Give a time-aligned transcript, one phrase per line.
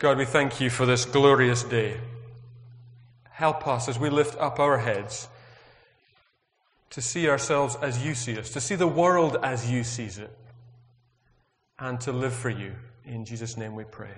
[0.00, 1.94] God, we thank you for this glorious day.
[3.28, 5.28] Help us as we lift up our heads
[6.88, 10.34] to see ourselves as you see us, to see the world as you sees it,
[11.78, 12.72] and to live for you.
[13.04, 14.14] In Jesus' name we pray.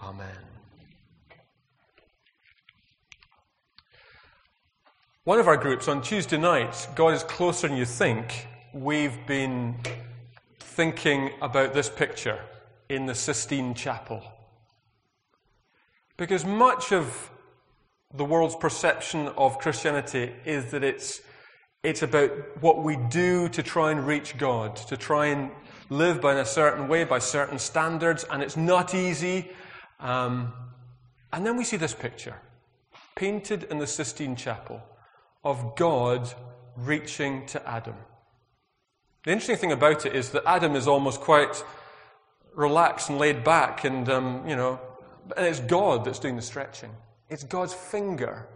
[0.00, 0.28] Amen.
[5.24, 9.74] One of our groups on Tuesday night, God is closer than you think, we've been
[10.60, 12.38] thinking about this picture
[12.88, 14.22] in the Sistine Chapel.
[16.20, 17.30] Because much of
[18.12, 21.22] the world's perception of Christianity is that it's,
[21.82, 22.30] it's about
[22.62, 25.50] what we do to try and reach God, to try and
[25.88, 29.50] live by a certain way, by certain standards, and it's not easy.
[29.98, 30.52] Um,
[31.32, 32.36] and then we see this picture,
[33.16, 34.82] painted in the Sistine Chapel,
[35.42, 36.30] of God
[36.76, 37.96] reaching to Adam.
[39.24, 41.64] The interesting thing about it is that Adam is almost quite
[42.54, 44.80] relaxed and laid back, and, um, you know,
[45.36, 46.90] and it's God that's doing the stretching.
[47.28, 48.46] It's God's finger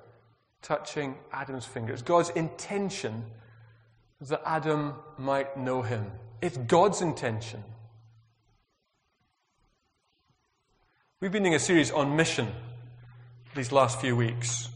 [0.62, 1.92] touching Adam's finger.
[1.92, 3.25] It's God's intention
[4.20, 6.11] that Adam might know him.
[6.41, 7.62] It's God's intention.
[11.20, 12.48] We've been doing a series on mission
[13.55, 14.69] these last few weeks.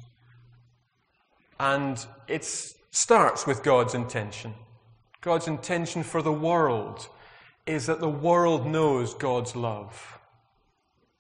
[1.59, 2.45] And it
[2.91, 4.55] starts with God's intention.
[5.21, 7.09] God's intention for the world
[7.67, 10.18] is that the world knows God's love.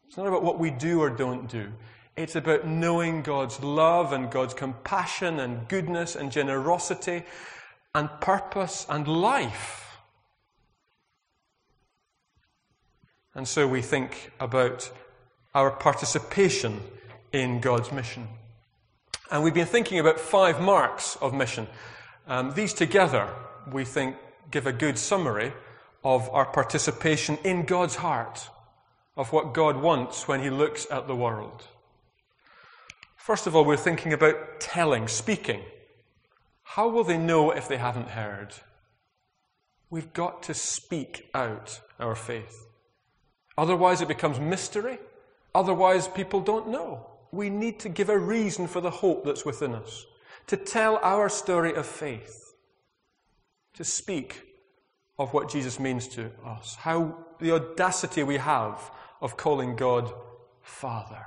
[0.09, 1.71] It's not about what we do or don't do.
[2.17, 7.25] It's about knowing God's love and God's compassion and goodness and generosity
[7.95, 9.99] and purpose and life.
[13.35, 14.91] And so we think about
[15.55, 16.81] our participation
[17.33, 18.27] in God's mission.
[19.31, 21.69] And we've been thinking about five marks of mission.
[22.27, 23.29] Um, these together,
[23.71, 24.17] we think,
[24.51, 25.53] give a good summary
[26.03, 28.49] of our participation in God's heart
[29.19, 31.65] of what God wants when He looks at the world.
[33.17, 35.61] First of all, we're thinking about telling, speaking.
[36.63, 38.55] How will they know if they haven't heard?
[39.91, 42.67] We've got to speak out our faith.
[43.59, 44.99] Otherwise, it becomes mystery.
[45.55, 47.11] Otherwise, people don't know.
[47.33, 50.07] We need to give a reason for the hope that's within us,
[50.47, 52.55] to tell our story of faith,
[53.75, 54.43] to speak
[55.19, 58.91] of what Jesus means to us, how the audacity we have
[59.21, 60.13] of calling God
[60.63, 61.27] Father.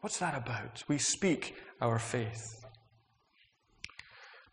[0.00, 0.84] What's that about?
[0.88, 2.64] We speak our faith.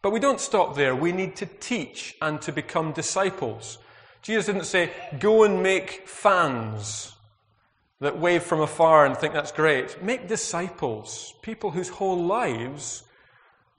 [0.02, 0.96] But we don't stop there.
[0.96, 3.78] We need to teach and to become disciples.
[4.22, 7.14] Jesus didn't say, go and make fans
[8.00, 10.02] that wave from afar and think that's great.
[10.04, 13.04] Make disciples, people whose whole lives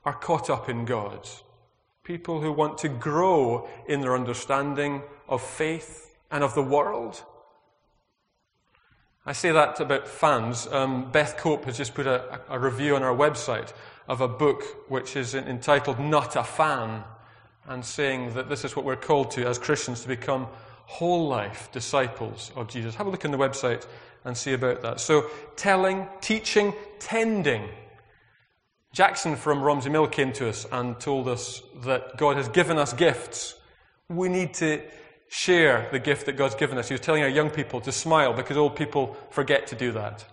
[0.04, 1.28] are caught up in God,
[2.04, 7.22] people who want to grow in their understanding of faith and of the world
[9.26, 10.66] I say that about fans.
[10.66, 13.72] Um, Beth Cope has just put a, a, review on our website
[14.06, 17.02] of a book which is entitled Not a Fan,
[17.66, 20.46] and saying that this is what we're called to as Christians to become
[20.84, 22.94] whole life disciples of Jesus.
[22.96, 23.86] Have a look on the website
[24.24, 25.00] and see about that.
[25.00, 27.70] So, telling, teaching, tending.
[28.92, 32.92] Jackson from Romsey Mill came to us and told us that God has given us
[32.92, 33.54] gifts.
[34.10, 34.82] We need to
[35.28, 36.88] share the gift that God's given us.
[36.88, 40.24] He was telling our young people to smile because old people forget to do that.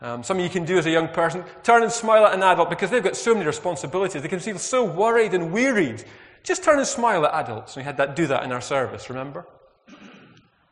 [0.00, 2.68] Um, something you can do as a young person, turn and smile at an adult
[2.68, 4.20] because they've got so many responsibilities.
[4.20, 6.04] They can feel so worried and wearied.
[6.42, 7.76] Just turn and smile at adults.
[7.76, 9.46] We had that do that in our service, remember?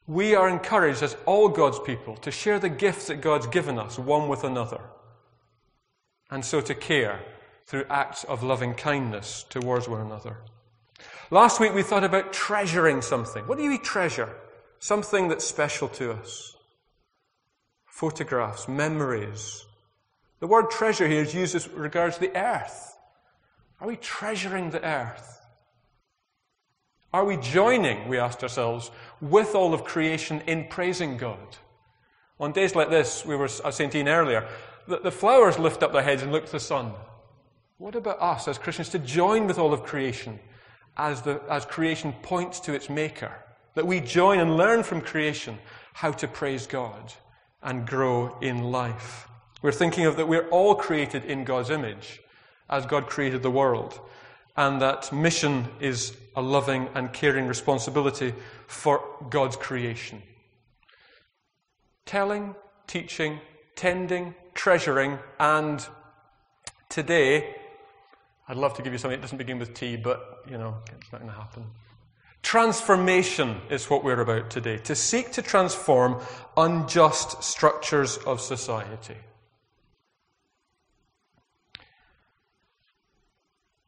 [0.08, 3.96] We are encouraged as all God's people to share the gifts that God's given us
[3.96, 4.80] one with another.
[6.30, 7.20] And so to care
[7.66, 10.38] through acts of loving kindness towards one another.
[11.32, 13.46] Last week we thought about treasuring something.
[13.46, 14.28] What do we treasure?
[14.80, 16.56] Something that's special to us.
[17.86, 19.64] Photographs, memories.
[20.40, 22.96] The word treasure here is used as regards the earth.
[23.80, 25.40] Are we treasuring the earth?
[27.12, 28.90] Are we joining, we asked ourselves,
[29.20, 31.58] with all of creation in praising God?
[32.40, 34.48] On days like this, we were, saying to Ian earlier,
[34.88, 36.92] the, the flowers lift up their heads and look to the sun.
[37.78, 40.40] What about us as Christians to join with all of creation
[41.00, 43.32] as, the, as creation points to its maker.
[43.74, 45.58] That we join and learn from creation
[45.94, 47.14] how to praise God
[47.62, 49.26] and grow in life.
[49.62, 52.20] We're thinking of that we're all created in God's image,
[52.68, 53.98] as God created the world,
[54.56, 58.34] and that mission is a loving and caring responsibility
[58.66, 60.22] for God's creation.
[62.04, 62.54] Telling,
[62.86, 63.40] teaching,
[63.74, 65.86] tending, treasuring, and
[66.88, 67.54] today
[68.50, 71.12] I'd love to give you something that doesn't begin with T, but, you know, it's
[71.12, 71.66] not going to happen.
[72.42, 76.20] Transformation is what we're about today, to seek to transform
[76.56, 79.14] unjust structures of society.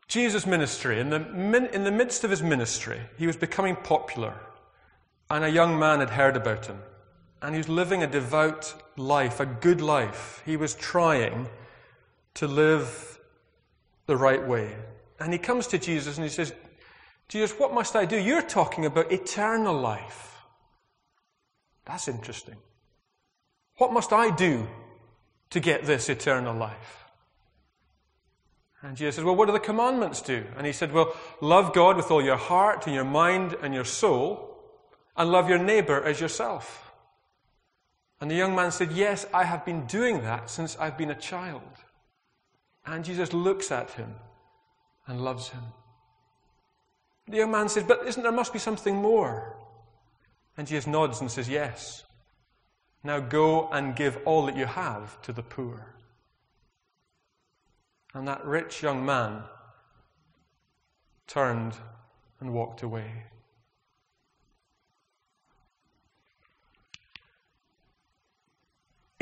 [0.06, 4.34] Jesus' ministry, in the, in the midst of his ministry, he was becoming popular,
[5.28, 6.78] and a young man had heard about him.
[7.40, 10.40] And he was living a devout life, a good life.
[10.46, 11.48] He was trying
[12.34, 13.11] to live
[14.06, 14.74] the right way.
[15.20, 16.52] And he comes to Jesus and he says,
[17.28, 18.16] Jesus, what must I do?
[18.16, 20.36] You're talking about eternal life.
[21.84, 22.56] That's interesting.
[23.78, 24.68] What must I do
[25.50, 27.04] to get this eternal life?
[28.82, 30.44] And Jesus says, Well, what do the commandments do?
[30.56, 33.84] And he said, Well, love God with all your heart and your mind and your
[33.84, 34.58] soul,
[35.16, 36.92] and love your neighbor as yourself.
[38.20, 41.14] And the young man said, Yes, I have been doing that since I've been a
[41.18, 41.62] child.
[42.86, 44.14] And Jesus looks at him
[45.06, 45.62] and loves him.
[47.28, 49.56] The young man says, But isn't there must be something more?
[50.56, 52.04] And Jesus nods and says, Yes.
[53.04, 55.96] Now go and give all that you have to the poor.
[58.14, 59.42] And that rich young man
[61.26, 61.74] turned
[62.40, 63.24] and walked away.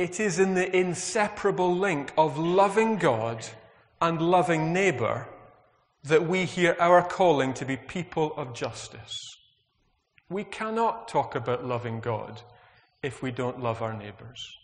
[0.01, 3.45] It is in the inseparable link of loving God
[4.01, 5.29] and loving neighbour
[6.05, 9.37] that we hear our calling to be people of justice.
[10.31, 12.41] We cannot talk about loving God
[13.03, 14.57] if we don't love our neighbours.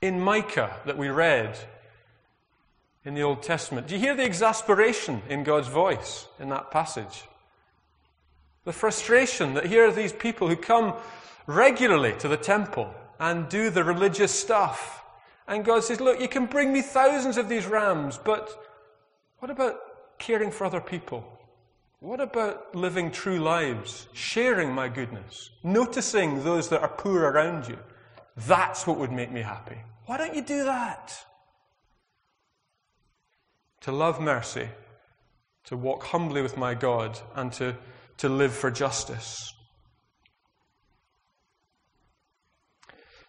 [0.00, 1.56] in Micah that we read
[3.04, 3.86] in the Old Testament.
[3.86, 7.22] Do you hear the exasperation in God's voice in that passage?
[8.64, 10.94] The frustration that here are these people who come
[11.46, 15.04] regularly to the temple and do the religious stuff.
[15.46, 18.50] And God says, Look, you can bring me thousands of these rams, but
[19.38, 19.78] what about
[20.18, 21.24] caring for other people?
[22.00, 27.78] What about living true lives, sharing my goodness, noticing those that are poor around you?
[28.36, 29.78] That's what would make me happy.
[30.06, 31.14] Why don't you do that?
[33.82, 34.68] To love mercy,
[35.64, 37.76] to walk humbly with my God, and to,
[38.18, 39.52] to live for justice.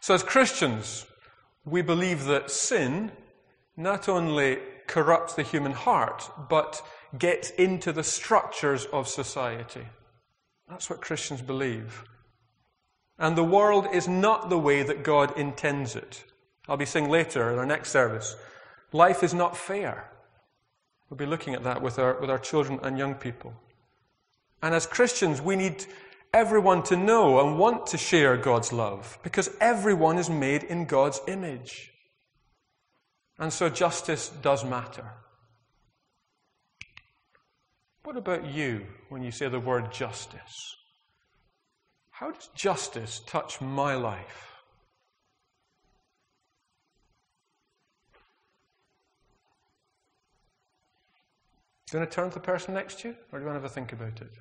[0.04, 1.06] So, as Christians,
[1.64, 3.14] we believe that sin
[3.78, 6.82] not only corrupts the human heart, but
[7.18, 9.88] gets into the structures of society.
[10.68, 12.04] That's what Christians believe.
[13.18, 16.26] And the world is not the way that God intends it.
[16.68, 18.36] I'll be saying later in our next service.
[18.92, 20.12] Life is not fair.
[21.10, 23.54] We'll be looking at that with our, with our children and young people.
[24.62, 25.86] And as Christians, we need
[26.34, 31.22] everyone to know and want to share God's love because everyone is made in God's
[31.28, 31.92] image.
[33.38, 35.12] And so justice does matter.
[38.04, 40.76] What about you when you say the word justice?
[42.10, 44.50] How does justice touch my life?
[51.88, 53.58] Do you want to turn to the person next to you, or do you want
[53.58, 54.32] to have a think about it?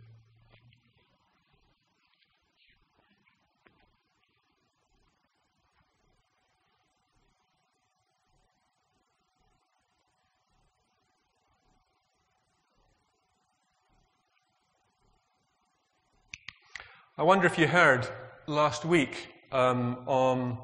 [17.19, 18.09] I wonder if you heard
[18.47, 20.56] last week um, on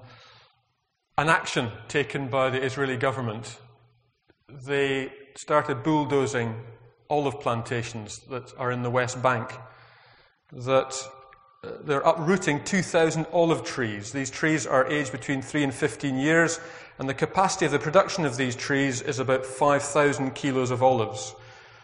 [1.19, 3.59] an action taken by the Israeli government.
[4.49, 6.55] They started bulldozing
[7.11, 9.53] olive plantations that are in the West Bank,
[10.51, 10.97] that
[11.63, 14.13] uh, they're uprooting 2,000 olive trees.
[14.13, 16.61] These trees are aged between 3 and 15 years,
[16.99, 21.35] and the capacity of the production of these trees is about 5,000 kilos of olives.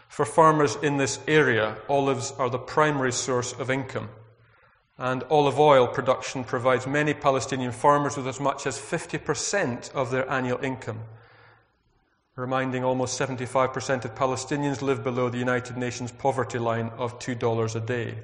[0.09, 4.09] For farmers in this area, olives are the primary source of income.
[4.97, 10.29] And olive oil production provides many Palestinian farmers with as much as 50% of their
[10.29, 11.01] annual income
[12.35, 17.79] reminding almost 75% of Palestinians live below the United Nations poverty line of $2 a
[17.79, 18.15] day.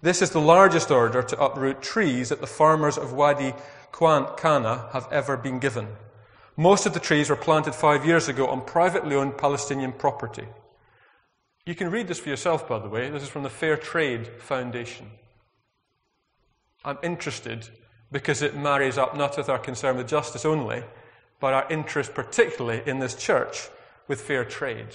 [0.00, 3.54] This is the largest order to uproot trees that the farmers of Wadi
[3.92, 5.88] Kana have ever been given.
[6.56, 10.46] Most of the trees were planted five years ago on privately owned Palestinian property.
[11.64, 13.10] You can read this for yourself, by the way.
[13.10, 15.10] This is from the Fair Trade Foundation.
[16.86, 17.68] I'm interested
[18.10, 20.84] because it marries up not with our concern with justice only,
[21.40, 23.68] but our interest, particularly in this church,
[24.08, 24.94] with fair trade.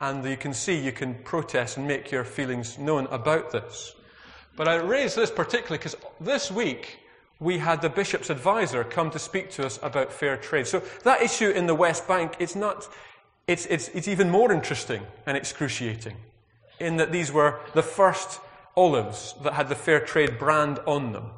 [0.00, 3.94] And you can see you can protest and make your feelings known about this.
[4.56, 6.98] But I raise this particularly because this week
[7.38, 10.66] we had the bishop's advisor come to speak to us about fair trade.
[10.66, 12.88] So that issue in the West Bank, it's not,
[13.46, 16.16] It's, it's, it's even more interesting and excruciating
[16.78, 18.40] in that these were the first
[18.76, 21.30] olives that had the Fair Trade brand on them.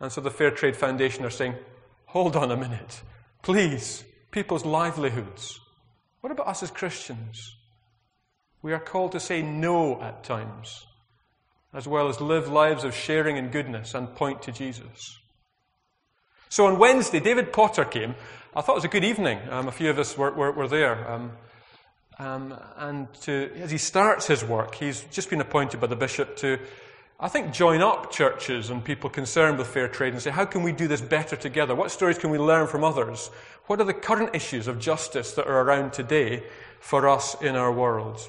[0.00, 1.54] And so the Fair Trade Foundation are saying,
[2.06, 3.02] hold on a minute.
[3.42, 5.60] Please, people's livelihoods.
[6.20, 7.56] What about us as Christians?
[8.62, 10.86] We are called to say no at times,
[11.72, 15.18] as well as live lives of sharing and goodness and point to Jesus.
[16.48, 18.14] So on Wednesday, David Potter came.
[18.56, 19.38] I thought it was a good evening.
[19.50, 21.08] Um, a few of us were, were, were there.
[21.08, 21.32] Um,
[22.18, 26.36] um, and to, as he starts his work, he's just been appointed by the bishop
[26.38, 26.58] to,
[27.20, 30.62] I think, join up churches and people concerned with fair trade and say, how can
[30.62, 31.74] we do this better together?
[31.74, 33.30] What stories can we learn from others?
[33.66, 36.42] What are the current issues of justice that are around today
[36.80, 38.20] for us in our world?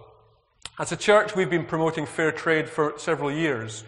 [0.77, 3.83] As a church, we've been promoting fair trade for several years.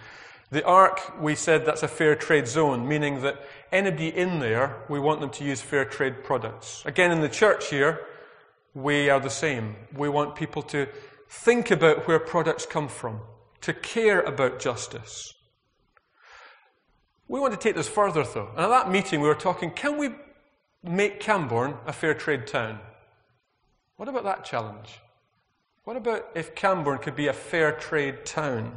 [0.49, 3.41] The Ark, we said that's a fair trade zone, meaning that
[3.71, 6.83] anybody in there, we want them to use fair trade products.
[6.85, 8.01] Again, in the church here,
[8.73, 9.75] we are the same.
[9.95, 10.87] We want people to
[11.29, 13.21] think about where products come from,
[13.61, 15.33] to care about justice.
[17.27, 18.49] We want to take this further, though.
[18.55, 20.09] And at that meeting, we were talking can we
[20.83, 22.79] make Cambourne a fair trade town?
[23.95, 24.99] What about that challenge?
[25.83, 28.73] What about if Cambourne could be a fair trade town?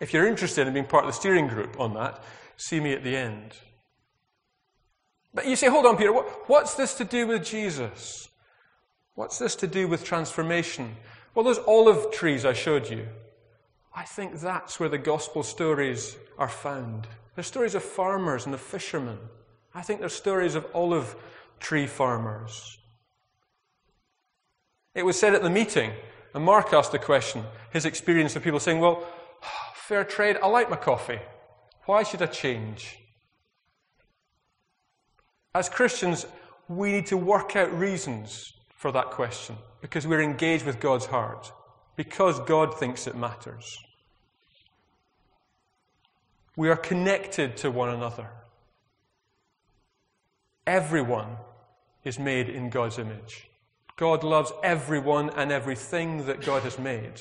[0.00, 2.24] If you're interested in being part of the steering group on that,
[2.56, 3.54] see me at the end.
[5.34, 8.29] But you say, hold on, Peter, what's this to do with Jesus?
[9.14, 10.96] What's this to do with transformation?
[11.34, 13.06] Well, those olive trees I showed you,
[13.94, 17.06] I think that's where the gospel stories are found.
[17.34, 19.18] They're stories of farmers and of fishermen.
[19.74, 21.16] I think they're stories of olive
[21.58, 22.78] tree farmers.
[24.94, 25.92] It was said at the meeting,
[26.34, 29.04] and Mark asked the question, his experience of people saying, Well,
[29.74, 31.20] fair trade, I like my coffee.
[31.86, 32.98] Why should I change?
[35.54, 36.26] As Christians,
[36.68, 41.52] we need to work out reasons for that question because we're engaged with God's heart,
[41.96, 43.78] because God thinks it matters.
[46.56, 48.30] We are connected to one another.
[50.66, 51.36] Everyone
[52.04, 53.50] is made in God's image.
[53.96, 57.20] God loves everyone and everything that God has made.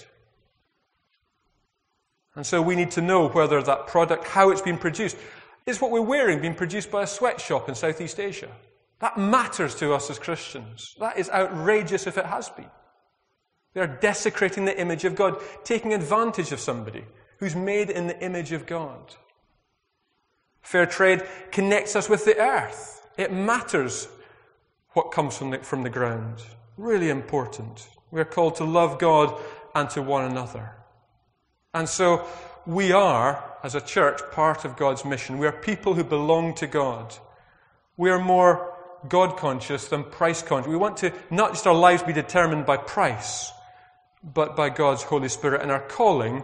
[2.35, 5.17] And so we need to know whether that product, how it's been produced,
[5.65, 8.49] is what we're wearing being produced by a sweatshop in Southeast Asia?
[8.99, 10.95] That matters to us as Christians.
[10.99, 12.69] That is outrageous if it has been.
[13.73, 17.05] They are desecrating the image of God, taking advantage of somebody
[17.37, 19.15] who's made in the image of God.
[20.61, 23.07] Fair trade connects us with the earth.
[23.17, 24.09] It matters
[24.91, 26.41] what comes from the, from the ground.
[26.77, 27.87] Really important.
[28.11, 29.39] We are called to love God
[29.75, 30.75] and to one another.
[31.73, 32.25] And so
[32.65, 35.37] we are, as a church, part of God's mission.
[35.37, 37.15] We are people who belong to God.
[37.97, 38.68] We are more
[39.07, 40.69] God conscious than price conscious.
[40.69, 43.51] We want to not just our lives be determined by price,
[44.23, 46.43] but by God's Holy Spirit and our calling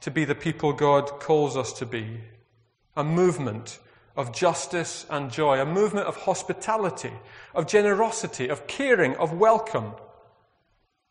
[0.00, 2.20] to be the people God calls us to be.
[2.96, 3.78] A movement
[4.16, 7.12] of justice and joy, a movement of hospitality,
[7.54, 9.92] of generosity, of caring, of welcome.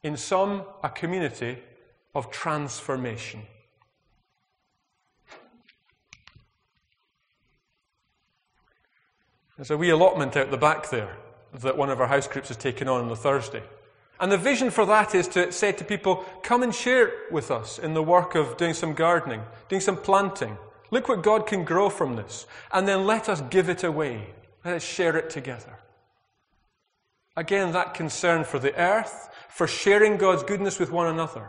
[0.04, 1.58] In some, a community
[2.14, 3.42] of transformation.
[9.64, 11.16] There's a wee allotment out the back there
[11.54, 13.64] that one of our house groups has taken on on the Thursday.
[14.20, 17.80] And the vision for that is to say to people, come and share with us
[17.80, 20.58] in the work of doing some gardening, doing some planting.
[20.92, 22.46] Look what God can grow from this.
[22.74, 24.34] And then let us give it away.
[24.66, 25.80] Let us share it together.
[27.38, 31.48] Again, that concern for the earth, for sharing God's goodness with one another.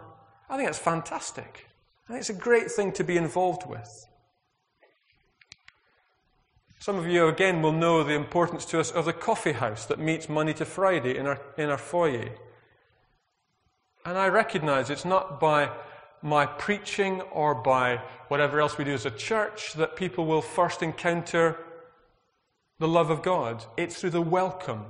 [0.49, 1.67] I think that's fantastic.
[2.09, 4.07] I think it's a great thing to be involved with.
[6.85, 9.99] Some of you, again, will know the importance to us of the coffee house that
[9.99, 12.29] meets Monday to Friday in our, in our foyer.
[14.05, 15.71] And I recognize it's not by
[16.21, 20.83] my preaching or by whatever else we do as a church that people will first
[20.83, 21.57] encounter
[22.79, 23.65] the love of God.
[23.79, 24.85] It's through the welcome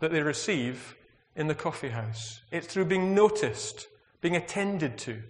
[0.00, 0.96] that they receive
[1.36, 2.40] in the coffee house.
[2.50, 3.86] It's through being noticed,
[4.20, 5.22] being attended to,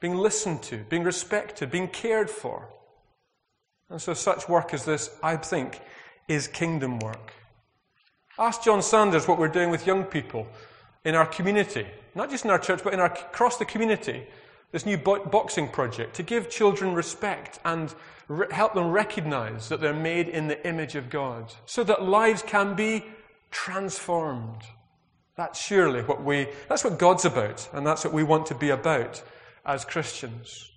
[0.00, 2.70] being listened to, being respected, being cared for.
[3.90, 5.80] And so, such work as this, I think,
[6.28, 7.32] is kingdom work.
[8.38, 10.46] Ask John Sanders what we're doing with young people
[11.04, 14.26] in our community, not just in our church, but in our, across the community.
[14.72, 17.94] This new bo- boxing project to give children respect and
[18.26, 22.42] re- help them recognize that they're made in the image of God, so that lives
[22.42, 23.04] can be
[23.52, 24.62] transformed.
[25.36, 28.70] That's surely what we, that's what God's about, and that's what we want to be
[28.70, 29.22] about
[29.64, 30.70] as Christians.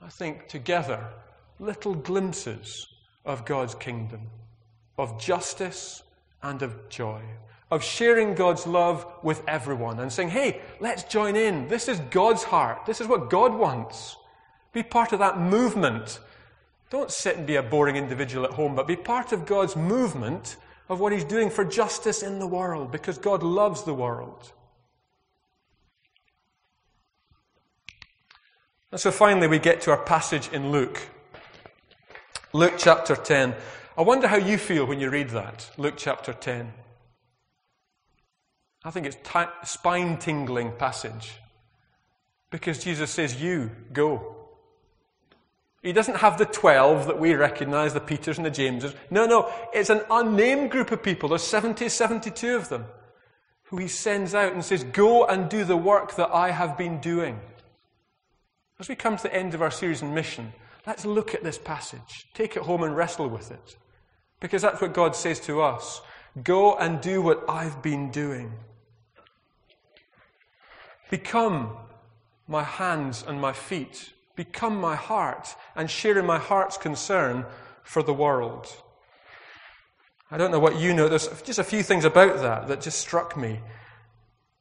[0.00, 1.06] I think together
[1.58, 2.86] little glimpses
[3.24, 4.22] of God's kingdom,
[4.96, 6.02] of justice
[6.42, 7.20] and of joy,
[7.70, 11.68] of sharing God's love with everyone and saying, hey, let's join in.
[11.68, 12.86] This is God's heart.
[12.86, 14.16] This is what God wants.
[14.72, 16.20] Be part of that movement.
[16.90, 20.56] Don't sit and be a boring individual at home, but be part of God's movement
[20.88, 24.52] of what He's doing for justice in the world because God loves the world.
[28.90, 31.10] And so finally, we get to our passage in Luke.
[32.52, 33.54] Luke chapter 10.
[33.96, 35.70] I wonder how you feel when you read that.
[35.76, 36.72] Luke chapter 10.
[38.84, 39.18] I think it's
[39.70, 41.34] spine tingling passage
[42.50, 44.34] because Jesus says, You go.
[45.82, 48.94] He doesn't have the 12 that we recognize, the Peters and the Jameses.
[49.10, 51.28] No, no, it's an unnamed group of people.
[51.28, 52.86] There's 70, 72 of them
[53.64, 56.98] who he sends out and says, Go and do the work that I have been
[57.00, 57.38] doing.
[58.80, 60.52] As we come to the end of our series on mission,
[60.88, 63.76] let's look at this passage, take it home and wrestle with it.
[64.40, 66.00] Because that's what God says to us
[66.42, 68.52] Go and do what I've been doing.
[71.10, 71.76] Become
[72.46, 74.12] my hands and my feet.
[74.36, 77.44] Become my heart and share in my heart's concern
[77.82, 78.66] for the world.
[80.30, 81.08] I don't know what you know.
[81.08, 83.60] There's just a few things about that that just struck me.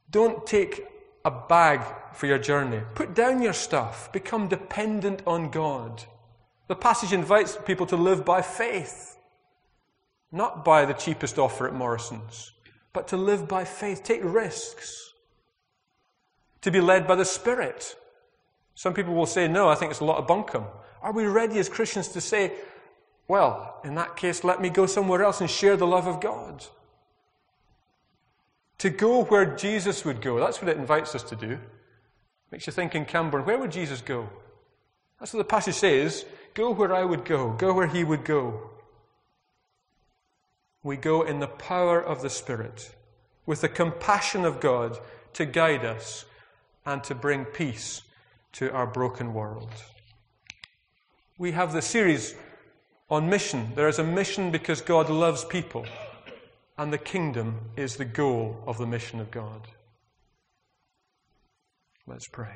[0.09, 0.87] Don't take
[1.25, 1.81] a bag
[2.13, 2.81] for your journey.
[2.95, 4.11] Put down your stuff.
[4.11, 6.05] Become dependent on God.
[6.67, 9.17] The passage invites people to live by faith,
[10.31, 12.51] not by the cheapest offer at Morrison's,
[12.93, 14.03] but to live by faith.
[14.03, 15.13] Take risks
[16.61, 17.95] to be led by the Spirit.
[18.75, 20.65] Some people will say, no, I think it's a lot of bunkum.
[21.01, 22.51] Are we ready as Christians to say,
[23.27, 26.65] well, in that case, let me go somewhere else and share the love of God?
[28.79, 30.39] To go where Jesus would go.
[30.39, 31.57] That's what it invites us to do.
[32.51, 34.29] Makes you think in Cambourne, where would Jesus go?
[35.19, 36.25] That's what the passage says.
[36.57, 37.51] Go where I would go.
[37.51, 38.71] Go where he would go.
[40.81, 42.95] We go in the power of the Spirit,
[43.45, 44.97] with the compassion of God
[45.33, 46.25] to guide us
[46.83, 48.01] and to bring peace
[48.53, 49.69] to our broken world.
[51.37, 52.33] We have the series
[53.07, 53.73] on mission.
[53.75, 55.85] There is a mission because God loves people,
[56.75, 59.67] and the kingdom is the goal of the mission of God.
[62.07, 62.55] Let's pray.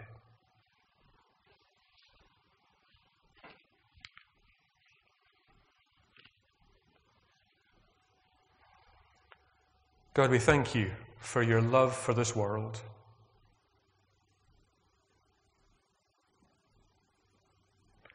[10.14, 12.82] God, we thank you for your love for this world.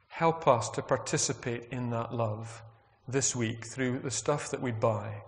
[0.09, 2.63] Help us to participate in that love
[3.09, 5.23] this week through the stuff that we buy,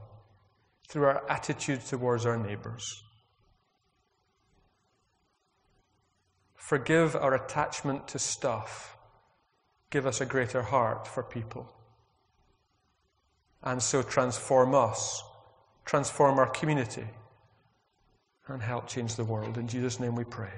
[0.89, 3.03] through our attitude towards our neighbours.
[6.55, 8.95] Forgive our attachment to stuff.
[9.91, 11.73] Give us a greater heart for people.
[13.63, 15.23] And so transform us,
[15.89, 17.07] transform our community,
[18.49, 19.57] and help change the world.
[19.57, 20.53] In Jesus' name we pray.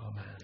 [0.00, 0.43] Amen.